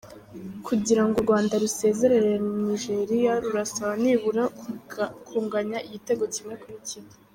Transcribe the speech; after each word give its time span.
Kugira 0.67 1.01
ngo 1.05 1.15
u 1.17 1.23
Rwanda 1.25 1.53
rusezerere 1.63 2.31
Nigeria 2.65 3.33
rurasabwa 3.43 3.95
nibura 4.03 4.43
kunganya 5.27 5.77
igitego 5.87 6.23
kimwe 6.35 6.55
kuri 6.63 6.79
kimwe. 6.89 7.11